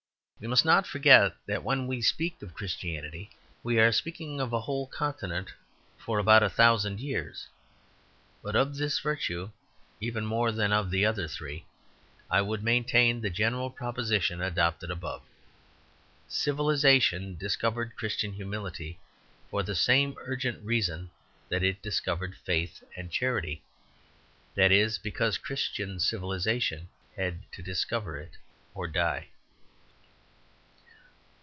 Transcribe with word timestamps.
We 0.43 0.47
must 0.47 0.65
not 0.65 0.87
forget 0.87 1.35
that 1.45 1.61
when 1.63 1.85
we 1.85 2.01
speak 2.01 2.41
of 2.41 2.55
Christianity 2.55 3.29
we 3.61 3.79
are 3.79 3.91
speaking 3.91 4.41
of 4.41 4.51
a 4.51 4.61
whole 4.61 4.87
continent 4.87 5.53
for 5.99 6.17
about 6.17 6.41
a 6.41 6.49
thousand 6.49 6.99
years. 6.99 7.47
But 8.41 8.55
of 8.55 8.75
this 8.75 8.97
virtue 8.97 9.51
even 9.99 10.25
more 10.25 10.51
than 10.51 10.73
of 10.73 10.89
the 10.89 11.05
other 11.05 11.27
three, 11.27 11.65
I 12.27 12.41
would 12.41 12.63
maintain 12.63 13.21
the 13.21 13.29
general 13.29 13.69
proposition 13.69 14.41
adopted 14.41 14.89
above. 14.89 15.21
Civilization 16.27 17.35
discovered 17.37 17.95
Christian 17.95 18.33
humility 18.33 18.97
for 19.51 19.61
the 19.61 19.75
same 19.75 20.15
urgent 20.21 20.65
reason 20.65 21.11
that 21.49 21.61
it 21.61 21.83
discovered 21.83 22.35
faith 22.35 22.81
and 22.97 23.11
charity 23.11 23.61
that 24.55 24.71
is, 24.71 24.97
because 24.97 25.37
Christian 25.37 25.99
civilization 25.99 26.89
had 27.15 27.41
to 27.51 27.61
discover 27.61 28.17
it 28.17 28.31
or 28.73 28.87
die. 28.87 29.27